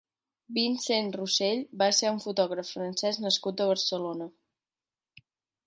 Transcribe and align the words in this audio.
Vincent 0.55 1.11
Rossell 1.15 1.61
va 1.83 1.89
ser 1.99 2.09
un 2.13 2.17
fotògraf 2.25 2.71
francès 2.77 3.21
nascut 3.27 3.61
a 3.67 3.71
Barcelona. 3.73 4.31